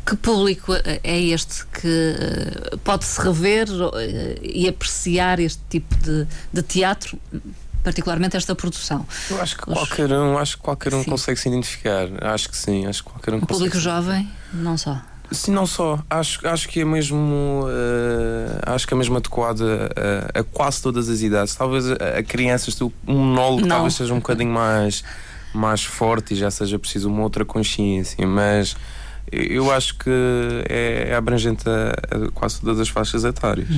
[0.06, 3.66] Que público eh, é este que eh, pode-se rever
[3.96, 7.18] eh, e apreciar este tipo de, de teatro,
[7.82, 9.04] particularmente esta produção?
[9.28, 11.10] Eu acho que qualquer um, acho que qualquer um Sim.
[11.10, 12.06] consegue se identificar.
[12.22, 15.00] Acho que sim, acho que qualquer um O público jovem, não só.
[15.32, 15.98] Sim, não só.
[16.08, 17.64] Acho, acho que é mesmo.
[17.68, 19.90] eh, acho que é mesmo adequada
[20.34, 21.56] a, a quase todas as idades.
[21.56, 23.68] Talvez a, a crianças, um monólogo Não.
[23.68, 25.02] talvez seja um bocadinho mais,
[25.52, 28.76] mais forte e já seja preciso uma outra consciência, mas
[29.32, 30.10] eu acho que
[30.68, 33.68] é, é abrangente a, a quase todas as faixas etárias.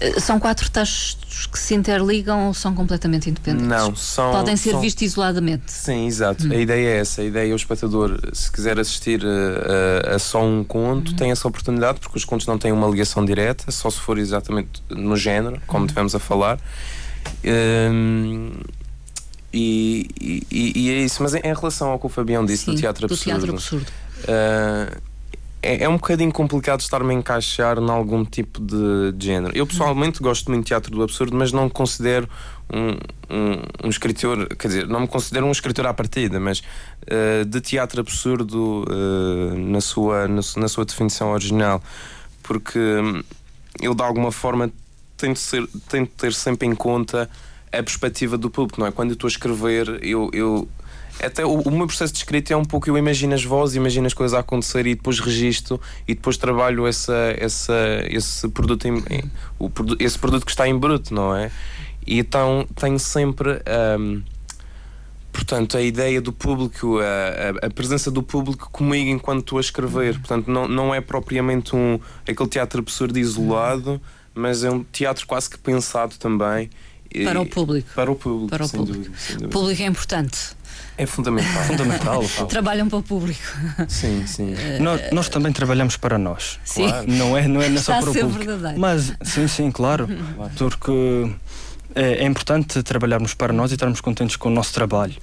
[0.00, 3.68] Eh, São quatro textos que se interligam ou são completamente independentes?
[3.68, 4.32] Não, são.
[4.32, 5.70] Podem ser são- vistos isoladamente.
[5.70, 6.50] Sim, exato.
[6.52, 7.22] A ideia é essa.
[7.22, 11.30] A ideia é o espectador, se quiser assistir eh, a, a só um conto, tem
[11.30, 15.16] essa oportunidade, porque os contos não têm uma ligação direta, só se for exatamente no
[15.16, 16.58] género, como tivemos a falar.
[17.44, 18.52] Hum,
[19.52, 20.08] e,
[20.50, 21.22] e- e é isso.
[21.22, 23.52] Mas em, em relação ao que o Fabião disse Sim, do teatro do absurdo, teatro
[23.52, 23.86] absurdo.
[24.24, 25.00] Uh,
[25.64, 29.56] é, é um bocadinho complicado estar-me a encaixar em algum tipo de, de género.
[29.56, 32.28] Eu pessoalmente gosto muito de teatro do absurdo, mas não considero
[32.70, 32.90] um,
[33.34, 37.60] um, um escritor, quer dizer, não me considero um escritor à partida, mas uh, de
[37.62, 41.82] teatro absurdo uh, na, sua, na, na sua definição original,
[42.42, 43.22] porque hum,
[43.80, 44.70] eu de alguma forma
[45.16, 47.28] tento, ser, tento ter sempre em conta
[47.72, 48.92] a perspectiva do público, não é?
[48.92, 50.30] Quando eu estou a escrever, eu.
[50.32, 50.68] eu
[51.26, 54.06] até o, o meu processo de escrita é um pouco eu imagino as vozes, imagino
[54.06, 57.74] as coisas a acontecer e depois registro e depois trabalho essa, essa,
[58.08, 59.02] esse, produto em,
[59.58, 61.50] o, esse produto que está em bruto, não é?
[62.06, 63.60] E então tenho sempre
[63.98, 64.22] hum,
[65.32, 67.04] portanto a ideia do público, a,
[67.64, 70.14] a- a presença do público comigo enquanto estou a escrever.
[70.18, 74.00] Portanto, não, não é propriamente um, aquele teatro absurdo isolado,
[74.34, 76.70] mas é um teatro quase que pensado também.
[77.24, 77.88] Para o público.
[77.94, 79.04] Para o público, Para o público.
[79.28, 79.48] dúvida.
[79.48, 80.38] público é importante.
[80.96, 81.62] É fundamental.
[81.66, 82.24] Fundamental.
[82.48, 83.40] Trabalham para o público.
[83.88, 84.54] sim, sim.
[84.80, 86.58] nós, nós também trabalhamos para nós.
[86.64, 86.88] Sim.
[86.88, 87.06] Claro.
[87.10, 88.44] Não é, não é Está só a para o ser público.
[88.44, 88.80] verdadeiro.
[88.80, 90.08] Mas, sim, sim, claro.
[90.56, 91.32] Porque
[91.94, 95.14] é, é importante trabalharmos para nós e estarmos contentes com o nosso trabalho.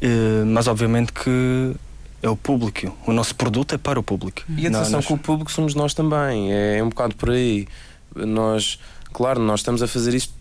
[0.00, 1.72] Eh, mas, obviamente, que
[2.22, 2.96] é o público.
[3.06, 4.42] O nosso produto é para o público.
[4.56, 7.66] E atenção nós- que o público somos nós também, é, um bocado por aí.
[8.14, 8.78] Nós,
[9.12, 10.32] claro, nós estamos a fazer isto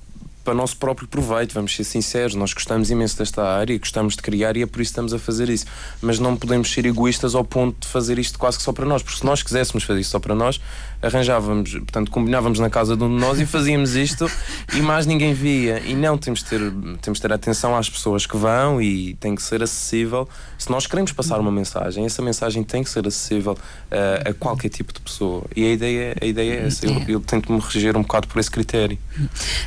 [0.45, 4.55] para nosso próprio proveito, vamos ser sinceros, nós gostamos imenso desta área, gostamos de criar
[4.55, 5.65] e é por isso que estamos a fazer isso.
[5.99, 9.01] Mas não podemos ser egoístas ao ponto de fazer isto quase que só para nós,
[9.01, 10.61] porque se nós quiséssemos fazer isto só para nós,
[11.01, 14.29] arranjávamos, portanto, combinávamos na casa de um de nós e fazíamos isto
[14.73, 15.79] e mais ninguém via.
[15.85, 16.59] E não, temos de ter,
[17.01, 20.27] temos de ter atenção às pessoas que vão e tem que ser acessível.
[20.57, 23.57] Se nós queremos passar uma mensagem, essa mensagem tem que ser acessível
[23.91, 25.43] a, a qualquer tipo de pessoa.
[25.55, 26.85] E a ideia, a ideia é essa.
[26.85, 28.97] Eu, eu tento me reger um bocado por esse critério.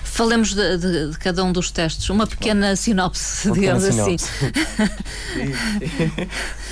[0.03, 2.09] Falamos de, de- de cada um dos textos.
[2.11, 4.17] Uma pequena sinopse, Uma pequena digamos assim.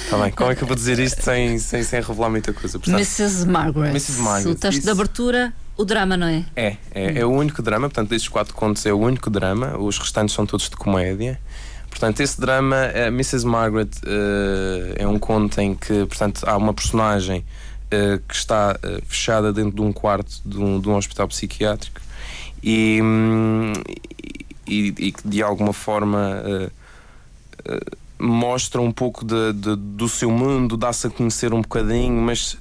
[0.05, 2.79] Está bem, como é que eu vou dizer isto sem, sem, sem revelar muita coisa?
[2.79, 3.47] Portanto, Mrs.
[3.47, 3.90] Margaret.
[3.90, 4.21] Mrs.
[4.21, 4.83] Margaret, Isso.
[4.83, 6.45] de abertura, o drama, não é?
[6.57, 9.99] É, é, é o único drama, portanto, destes quatro contos é o único drama, os
[9.99, 11.38] restantes são todos de comédia.
[11.90, 13.47] Portanto, esse drama, a Mrs.
[13.47, 19.03] Margaret, uh, é um conto em que, portanto, há uma personagem uh, que está uh,
[19.07, 22.01] fechada dentro de um quarto de um, de um hospital psiquiátrico
[22.62, 23.73] e, um,
[24.66, 26.42] e, e, que de alguma forma
[28.19, 32.59] mostra um pouco de, de, do seu mundo, dá-se a conhecer um bocadinho, mas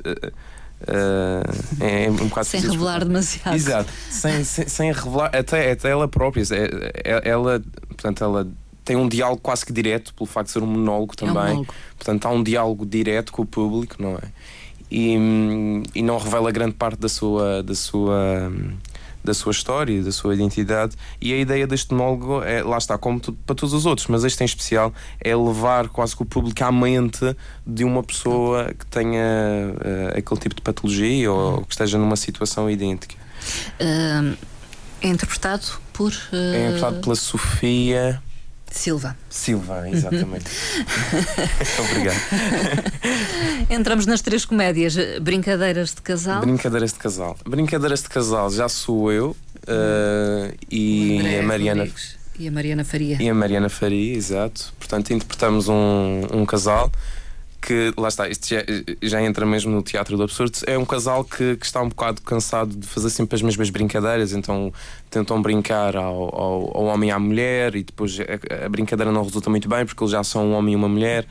[0.88, 3.56] Uh, é, é, um bocado sem revelar demasiado.
[3.56, 6.44] Exato, sem, sem, sem, revelar, até, até ela própria.
[6.52, 8.48] É, é, ela, portanto, ela
[8.84, 11.36] tem um diálogo quase que direto, pelo facto de ser um monólogo também.
[11.36, 11.74] É um monólogo.
[11.98, 14.28] Portanto, há um diálogo direto com o público, não é?
[14.92, 15.16] E,
[15.96, 17.64] e não revela grande parte da sua.
[17.64, 18.52] Da sua
[19.26, 20.96] da sua história, da sua identidade.
[21.20, 24.42] E a ideia deste monólogo é, lá está, como para todos os outros, mas este
[24.44, 27.36] em especial é levar quase que o público à mente
[27.66, 32.70] de uma pessoa que tenha uh, aquele tipo de patologia ou, que esteja numa situação
[32.70, 33.16] idêntica.
[33.80, 34.38] Uh,
[35.02, 36.12] é interpretado por.
[36.12, 36.36] Uh...
[36.54, 38.22] É interpretado pela Sofia.
[38.76, 39.18] Silva.
[39.30, 40.46] Silva, exatamente.
[41.90, 42.18] Obrigado.
[43.70, 44.96] Entramos nas três comédias.
[45.22, 46.42] Brincadeiras de casal.
[46.42, 47.38] Brincadeiras de casal.
[47.48, 51.84] Brincadeiras de casal já sou eu uh, e a Mariana.
[51.84, 52.18] Rodrigues.
[52.38, 53.18] E a Mariana Faria.
[53.22, 54.74] E a Mariana Faria, exato.
[54.78, 56.92] Portanto, interpretamos um, um casal
[57.66, 58.64] que, lá está, isto já,
[59.02, 60.56] já, entra mesmo no teatro do absurdo.
[60.68, 64.34] É um casal que, que, está um bocado cansado de fazer sempre as mesmas brincadeiras,
[64.34, 64.72] então
[65.10, 69.24] tentam brincar ao, ao, ao homem e à mulher, e depois a, a, brincadeira não
[69.24, 71.26] resulta muito bem porque eles já são um homem e uma mulher.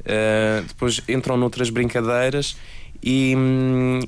[0.00, 2.54] Uh, depois entram noutras brincadeiras
[3.02, 3.34] e,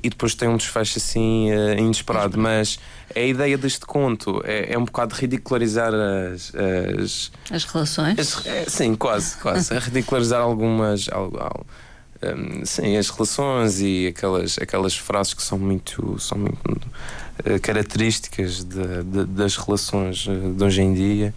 [0.03, 2.37] e depois tem um desfecho assim uh, inesperado.
[2.37, 2.79] Mas
[3.15, 6.51] a ideia deste conto é, é um bocado ridicularizar as.
[6.55, 8.19] As, as relações?
[8.19, 9.71] As, é, sim, quase, quase.
[9.73, 11.07] é ridicularizar algumas.
[11.07, 18.63] um, sim, as relações e aquelas, aquelas frases que são muito, são muito uh, características
[18.63, 21.33] de, de, das relações uh, de hoje em dia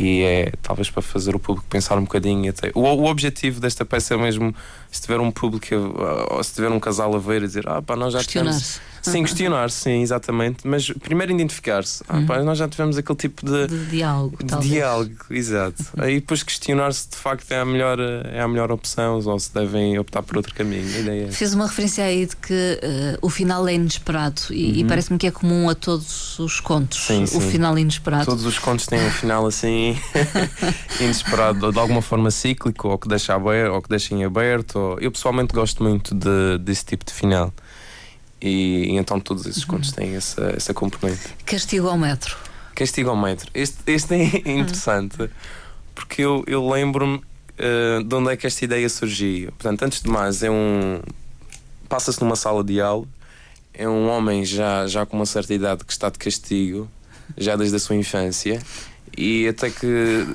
[0.00, 2.70] e é talvez para fazer o público pensar um bocadinho até.
[2.74, 4.54] O, o objetivo desta peça é mesmo
[4.90, 5.66] se tiver um público
[6.30, 9.22] ou se tiver um casal a ver e dizer ah pá, nós já tivemos Sim,
[9.22, 10.66] questionar, sim, exatamente.
[10.66, 12.02] Mas primeiro identificar-se.
[12.08, 14.36] Ah, pá, nós já tivemos aquele tipo de, de diálogo.
[14.38, 14.70] De talvez.
[14.70, 15.82] diálogo, exato.
[15.98, 19.52] Aí depois questionar se de facto é a melhor, é a melhor opção ou se
[19.54, 20.80] devem optar por outro caminho.
[21.28, 24.76] É Fez uma referência aí de que uh, o final é inesperado e, uhum.
[24.76, 27.06] e parece-me que é comum a todos os contos.
[27.06, 27.38] Sim, sim.
[27.38, 28.24] O final inesperado.
[28.24, 29.96] Todos os contos têm um final assim
[31.00, 34.78] inesperado, de alguma forma cíclico, ou que deixa aberto, ou que deixa em aberto.
[35.00, 37.52] Eu pessoalmente gosto muito de, desse tipo de final.
[38.40, 39.76] E, e então todos esses uhum.
[39.76, 41.20] contos têm essa, essa componente.
[41.44, 42.36] Castigo ao metro.
[42.74, 43.50] Castigo ao metro.
[43.54, 45.30] Este, este é interessante
[45.94, 49.52] porque eu, eu lembro-me uh, de onde é que esta ideia surgiu.
[49.52, 51.00] Portanto, antes de mais, é um.
[51.88, 53.06] Passa-se numa sala de aula,
[53.74, 56.88] é um homem já, já com uma certa idade que está de castigo,
[57.36, 58.62] já desde a sua infância,
[59.16, 59.86] e até que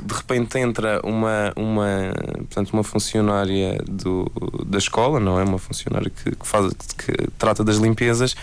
[0.04, 4.32] de repente entra uma, uma, portanto, uma funcionária do,
[4.66, 5.44] da escola, não é?
[5.44, 8.36] Uma funcionária que, que faz, que trata das limpezas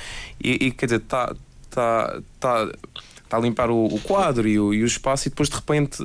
[0.42, 1.34] e, e quer dizer, está
[1.70, 2.68] tá, tá,
[3.28, 5.98] tá a limpar o, o quadro e o, e o, espaço e depois de repente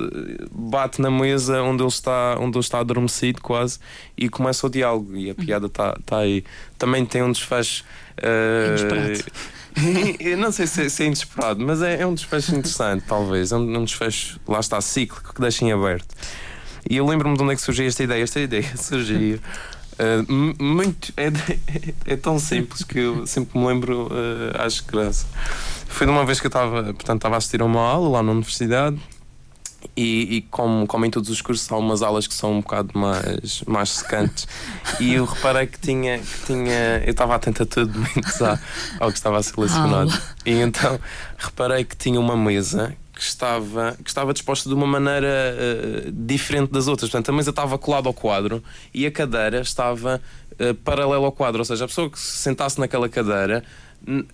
[0.50, 3.78] bate na mesa onde ele está, onde ele está adormecido quase
[4.16, 6.44] e começa o diálogo e a piada está tá aí.
[6.78, 7.84] Também tem um desfecho.
[8.18, 9.48] Uh,
[10.38, 13.52] não sei se, se, é inesperado, mas é, é um desfecho interessante, talvez.
[13.52, 16.14] É um, um, desfecho, lá está, cíclico, que deixa em aberto.
[16.88, 18.22] E eu lembro-me de onde é que surgiu esta ideia.
[18.22, 19.40] Esta ideia surgiu.
[19.98, 21.32] Uh, muito é,
[22.12, 25.26] é, tão simples que eu sempre me lembro, uh, acho graça.
[25.88, 28.22] Foi de uma vez que eu estava, portanto, estava a assistir a uma aula lá
[28.22, 28.98] na universidade
[29.96, 32.96] e, e, como, como em todos os cursos, há umas aulas que são um bocado
[32.98, 34.46] mais, mais secantes.
[34.98, 36.18] e eu reparei que tinha.
[36.18, 38.42] Que tinha eu estava atento a tudo, menos
[38.98, 40.12] ao que estava a ser selecionado.
[40.44, 40.98] E então
[41.36, 46.70] reparei que tinha uma mesa que estava, que estava disposta de uma maneira uh, diferente
[46.72, 47.10] das outras.
[47.10, 48.62] Portanto, a mesa estava colada ao quadro
[48.94, 50.20] e a cadeira estava
[50.52, 51.60] uh, paralela ao quadro.
[51.60, 53.64] Ou seja, a pessoa que se sentasse naquela cadeira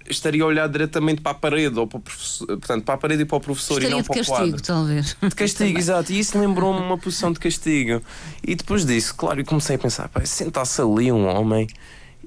[0.09, 3.23] estaria a olhar diretamente para a parede, ou para o professor, portanto, para a parede
[3.23, 4.63] e para o professor estaria e não para castigo, o quadro.
[4.63, 5.17] talvez.
[5.21, 6.13] De castigo, exato.
[6.13, 8.03] E isso lembrou-me uma posição de castigo.
[8.47, 11.67] E depois disso, claro, eu comecei a pensar: sentasse ali um homem.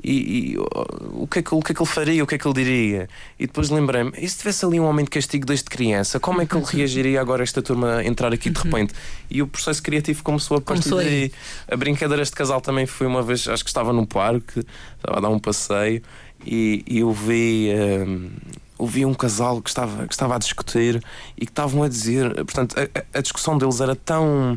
[0.03, 2.37] E, e o, que é que, o que é que ele faria, o que é
[2.37, 3.09] que ele diria?
[3.39, 6.45] E depois lembrei-me: e se tivesse ali um homem de castigo desde criança, como é
[6.45, 8.93] que ele reagiria agora esta turma entrar aqui de repente?
[9.29, 11.31] E o processo criativo começou a partir daí.
[11.67, 14.59] A brincadeira de casal também foi uma vez, acho que estava no parque,
[14.97, 16.03] estava a dar um passeio
[16.47, 17.71] e, e eu vi.
[17.75, 18.29] Um,
[18.77, 21.01] ouvi um casal que estava, que estava a discutir
[21.35, 24.55] e que estavam a dizer, portanto, a, a discussão deles era tão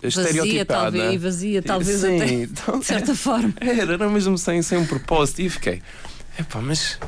[0.00, 3.52] vazia, talvez, vazia, talvez Sim, até, então, de certa forma.
[3.60, 5.42] Era, era mesmo sem, sem um propósito.
[5.42, 5.82] E fiquei,
[6.38, 6.98] epá, mas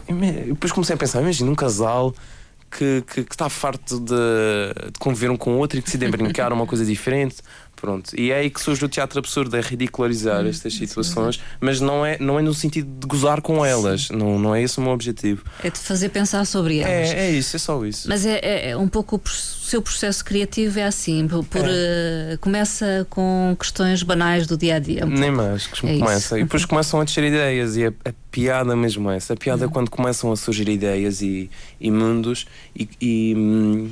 [0.46, 2.14] depois comecei a pensar, imagina um casal
[2.70, 4.14] que, que, que está farto de,
[4.92, 7.36] de conviver um com o outro e decidem brincar uma coisa diferente
[7.80, 8.10] Pronto.
[8.18, 12.18] E é aí que surge o teatro absurdo, é ridicularizar estas situações, mas não é,
[12.18, 14.10] não é no sentido de gozar com elas.
[14.10, 15.42] Não, não é esse o meu objetivo.
[15.64, 17.10] É de fazer pensar sobre elas.
[17.10, 18.08] É, é isso, é só isso.
[18.08, 22.36] Mas é, é- é um pouco o seu processo criativo é assim, por, por, eh,
[22.40, 25.06] começa com questões banais do dia a dia.
[25.06, 26.38] Nem mais, que É começa.
[26.38, 29.32] E depois começam a descer ideias, e a, a piada mesmo é essa.
[29.32, 29.72] A piada é Uhum.
[29.72, 31.48] quando começam a surgir ideias e,
[31.80, 33.90] e mundos, e, e, hum,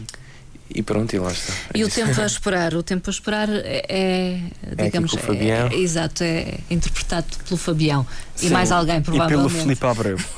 [0.74, 1.52] e pronto, e lá está.
[1.74, 5.20] É E o tempo a esperar, o tempo a esperar é, é, digamos, com o
[5.20, 5.68] Fabião.
[5.68, 8.06] é- exato, é interpretado pelo Fabião
[8.36, 9.62] e Sim, mais alguém E pelo provavelmente.
[9.62, 10.18] Filipe Abreu.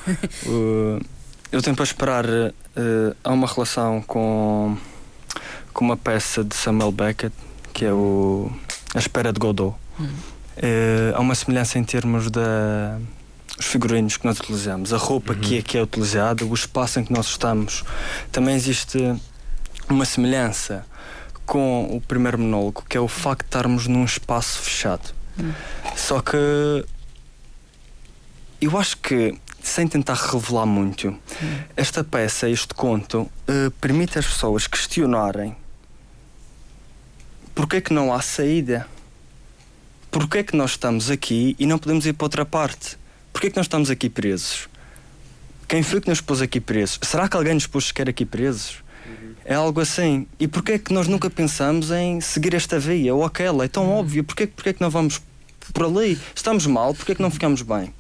[0.47, 1.01] Uh,
[1.53, 2.25] eu tenho para esperar.
[2.27, 2.53] uh,
[3.25, 4.77] há uma relação com,
[5.73, 7.35] com uma peça de Samuel Beckett,
[7.73, 8.51] que é o
[8.95, 9.75] A Espera de Godot.
[9.99, 10.05] Hum.
[10.07, 12.99] Uh, há uma semelhança em termos da.
[13.59, 17.05] Os figurinos que nós utilizamos, a roupa que, é, que é utilizada, o espaço em
[17.05, 17.85] que nós estamos.
[18.33, 18.99] Também existe
[19.93, 20.87] uma semelhança
[21.47, 25.15] com o primeiro monólogo, que é o facto de estarmos num espaço fechado.
[25.97, 26.37] Só que
[28.61, 31.17] eu acho que, sem tentar revelar muito,
[31.77, 35.57] esta peça, este conto, eh, permite às pessoas questionarem
[37.61, 38.87] porque é que não há saída?
[40.11, 42.97] Porque é que nós estamos aqui e não podemos ir para outra parte?
[43.33, 44.67] Porque é que nós estamos aqui presos?
[45.69, 46.99] Quem foi que nos pôs aqui presos?
[47.03, 48.83] Será que alguém nos pôs sequer aqui presos?
[49.45, 50.27] É algo assim.
[50.39, 53.65] E porquê é que nós nunca pensamos em seguir esta via ou aquela?
[53.65, 54.23] É tão óbvio.
[54.25, 55.21] Porquê, porquê é que não vamos
[55.73, 56.19] por ali?
[56.35, 57.93] Estamos mal, porquê é que não ficamos bem?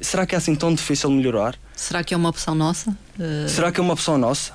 [0.00, 1.56] Será que é assim tão difícil melhorar?
[1.74, 2.94] Será que é uma opção nossa?
[3.18, 4.52] Eh, Será que é uma opção nossa?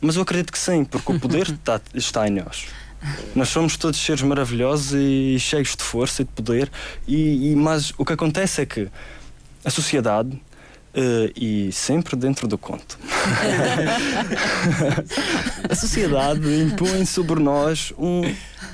[0.00, 2.66] Mas eu acredito que sim, porque o poder está, está em nós.
[3.34, 6.70] Nós somos todos seres maravilhosos e cheios de força e de poder,
[7.06, 8.88] e, e- mas o que acontece é que
[9.62, 10.40] a sociedade,
[10.94, 12.98] eh, e sempre dentro do conto,
[15.68, 18.22] a sociedade impõe sobre nós um,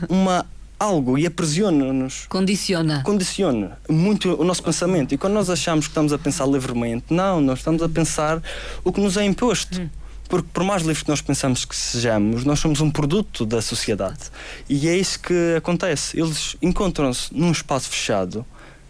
[0.08, 0.46] uma,
[0.78, 3.02] algo e aprisiona-nos condiciona.
[3.04, 5.14] condiciona muito o nosso pensamento.
[5.14, 8.42] E quando nós achamos que estamos a pensar livremente, não, nós estamos a pensar
[8.82, 9.90] o que nos é imposto.
[10.28, 14.30] Porque por mais livres que nós pensamos que sejamos, nós somos um produto da sociedade.
[14.68, 16.18] E é isso que acontece.
[16.18, 18.44] Eles encontram-se num espaço fechado,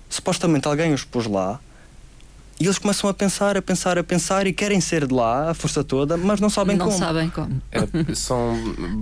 [0.08, 1.60] supostamente alguém os pôs lá,
[2.58, 5.54] e eles começam a pensar, a pensar, a pensar e querem ser de lá, a
[5.54, 6.98] força toda, mas não sabem não como.
[6.98, 7.60] sabem como.
[7.70, 8.54] É, são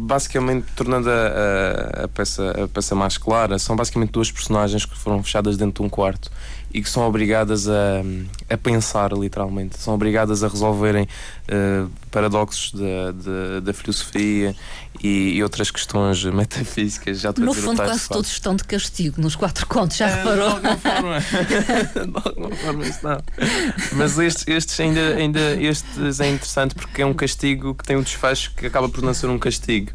[0.06, 4.96] basicamente, tornando a, a- a peça, a peça mais clara, são basicamente duas personagens que
[4.96, 6.30] foram fechadas dentro de um quarto
[6.74, 8.02] e que são obrigadas a,
[8.50, 9.78] a pensar, literalmente.
[9.80, 11.06] São obrigadas a resolverem
[11.46, 14.56] eh, paradoxos da, da, da filosofia
[15.02, 17.20] e, e outras questões metafísicas.
[17.20, 20.14] Já estou a No fundo, quase todos estão de castigo nos quatro contos, já É,
[20.16, 20.48] reparou?
[20.60, 21.20] De alguma forma.
[21.94, 23.20] de alguma forma isso não.
[23.92, 28.02] Mas estes, estes ainda, ainda estes é interessante porque é um castigo que tem um
[28.02, 29.92] desfecho que acaba por não ser um castigo.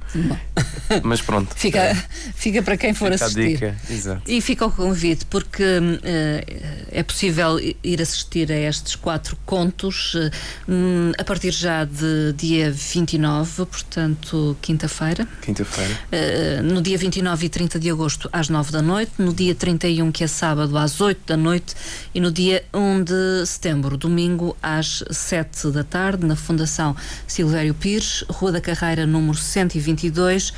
[1.03, 1.53] Mas pronto.
[1.55, 1.93] Fica,
[2.35, 3.49] fica para quem for Fica a assistir.
[3.53, 3.75] dica.
[3.89, 4.21] Exato.
[4.25, 5.63] E fica o convite, porque
[6.03, 10.31] eh, é possível ir assistir a estes quatro contos eh,
[10.67, 15.27] hum, a partir já de dia 29, portanto, quinta-feira.
[15.41, 15.99] Quinta-feira.
[16.11, 20.11] Uh, no dia 29 e 30 de agosto às 9 da noite, no dia 31,
[20.11, 21.75] que é sábado, às 8 da noite,
[22.13, 26.95] e no dia 1 de setembro, domingo, às 7 da tarde, na Fundação
[27.27, 30.53] Silvério Pires, Rua da Carreira, número 122.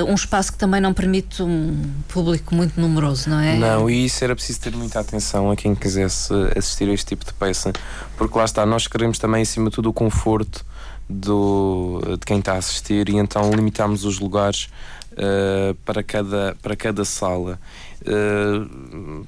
[0.00, 1.76] Uh, um espaço que também não permite um
[2.08, 3.56] público muito numeroso, não é?
[3.56, 7.24] Não, e isso era preciso ter muita atenção a quem quisesse assistir a este tipo
[7.24, 7.72] de peça,
[8.16, 10.64] porque lá está, nós queremos também, acima de tudo, o conforto
[11.08, 14.68] do, de quem está a assistir e então limitamos os lugares
[15.14, 17.60] eh, para, cada, para cada sala.
[18.04, 18.66] Eh,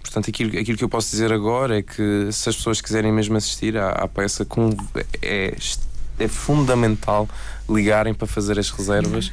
[0.01, 3.37] portanto, aquilo, aquilo que eu posso dizer agora é que se as pessoas quiserem mesmo
[3.37, 4.71] assistir à, à peça, com,
[5.21, 5.55] é,
[6.19, 7.29] é fundamental
[7.69, 9.31] ligarem para fazer as reservas.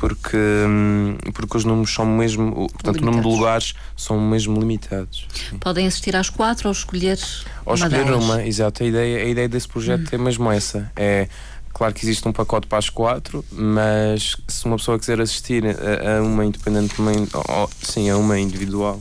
[0.00, 2.68] Porque, hum, porque os números são mesmo.
[2.72, 3.38] Portanto, o número de Limitados.
[3.38, 5.26] lugares são mesmo limitados.
[5.50, 5.58] Sim.
[5.58, 7.18] Podem assistir às quatro ou escolher
[7.66, 8.24] Ou uma escolher delas.
[8.24, 8.82] uma, exato.
[8.82, 10.90] A ideia, a ideia desse projeto é mesmo essa.
[10.96, 11.28] É
[11.74, 16.18] claro que existe um pacote para as quatro, mas se uma pessoa quiser assistir a,
[16.18, 19.00] a uma independentemente, ou- sim, a uma individual,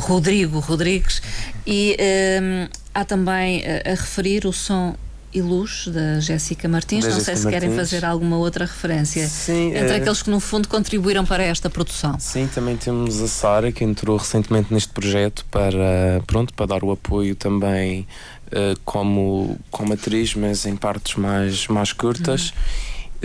[0.00, 1.20] Rodrigo Rodrigues,
[1.66, 1.96] e
[2.40, 4.96] um, há também a referir o som
[5.34, 7.04] e Luz, da Jéssica Martins.
[7.04, 7.90] Da Não sei Jéssica se querem Martins.
[7.90, 12.16] fazer alguma outra referência Sim, entre eh, aqueles que, no fundo, contribuíram para esta produção.
[12.20, 16.92] Sim, também temos a Sara que entrou recentemente neste projeto para, pronto, para dar o
[16.92, 18.06] apoio também
[18.52, 22.52] eh, como, como atriz, mas em partes mais, mais curtas.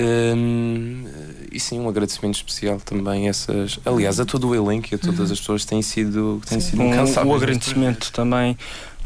[0.02, 1.04] Hum,
[1.52, 4.98] e sim, um agradecimento especial também a essas, aliás, a todo o elenco e a
[4.98, 8.58] todas as pessoas que têm sido, que têm sido Um, o agradecimento também,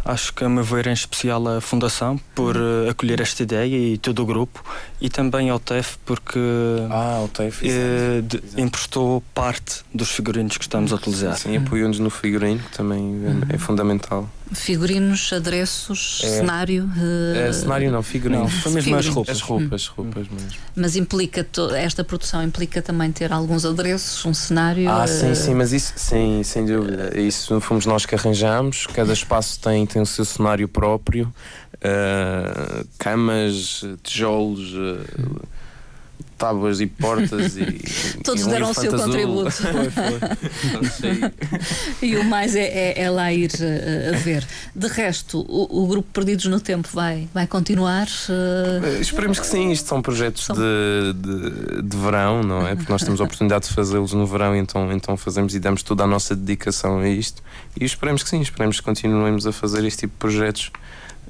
[0.05, 2.87] acho que a meu ver, em especial à Fundação por Uhum.
[2.87, 4.63] eh, acolher esta ideia e todo o grupo,
[4.99, 6.39] e também ao TEF porque
[6.89, 7.61] Ah, o TEF.
[7.63, 11.37] eh, de- emprestou parte dos figurinos que estamos a utilizar.
[11.37, 14.29] Sim, apoiou-nos no figurino, que também é, é fundamental.
[14.53, 16.27] Figurinos, adereços, É.
[16.39, 16.89] cenário.
[17.35, 18.41] eh, É, cenário não, figurino.
[18.41, 19.07] Não, foi mesmo as Figurinos.
[19.15, 19.35] roupas.
[19.35, 20.49] As roupas, roupas mesmo.
[20.75, 24.89] Mas implica, to- esta produção implica também ter alguns adereços, um cenário.
[24.89, 27.19] Ah, eh, sim, sim, mas isso, sim, sem dúvida.
[27.19, 28.87] Isso fomos nós que arranjamos.
[28.87, 31.33] Cada espaço tem, tem o seu cenário próprio:
[31.83, 35.45] ah, camas, tijolos, ah,
[36.38, 37.55] tábuas e portas.
[37.55, 37.64] E,
[38.24, 39.05] Todos e um deram o seu azul.
[39.07, 39.51] contributo.
[39.64, 41.32] Foi, foi.
[42.01, 44.45] E o mais é, é- é lá ir eh, a ver.
[44.76, 48.07] De resto, o, o grupo Perdidos no Tempo vai, vai continuar.
[48.30, 52.76] Eh, Esperemos que sim, isto são projetos São- de, de, de verão, não é?
[52.76, 56.03] Porque nós temos a oportunidade de fazê-los no verão, então, então fazemos e damos toda
[56.03, 57.41] a nossa dedicação a isto.
[57.80, 60.72] E esperemos que sim, esperemos que continuemos a fazer este tipo de projetos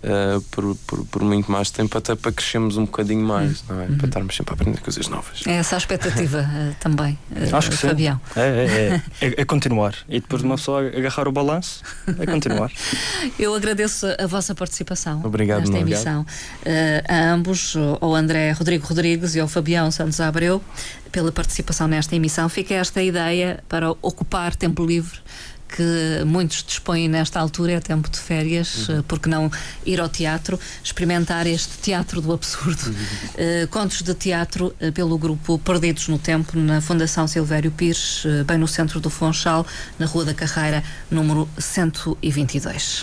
[0.04, 3.86] eh, por, por, por muito mais tempo, até para crescermos um bocadinho mais, não é?
[3.86, 5.42] Para estarmos sempre a aprender coisas novas.
[5.48, 7.78] é essa a expectativa eh, também, eh, Acho que.
[7.78, 8.20] Fabião.
[8.36, 9.96] É, é, é, é, é continuar.
[10.10, 11.82] E depois de uma pessoa agarrar o balanço,
[12.20, 12.70] é continuar.
[13.40, 16.26] Eu agradeço a vossa participação Obrigado, nesta emissão.
[16.66, 20.62] Eh, a ambos, ao André Rodrigo Rodrigues e ao Fabião Santos Abreu,
[21.14, 22.50] pela participação nesta emissão.
[22.50, 25.20] Fica esta ideia para ocupar tempo livre
[25.76, 29.52] que muitos dispõem nesta altura, é tempo de férias, eh, porque não
[29.86, 32.94] ir ao teatro, experimentar este teatro do absurdo.
[33.36, 38.44] Eh, contos de teatro eh, pelo grupo Perdidos no Tempo, na Fundação Silvério Pires, eh,
[38.44, 39.66] bem no centro do Funchal,
[39.98, 43.02] na Rua da Carreira, número 122.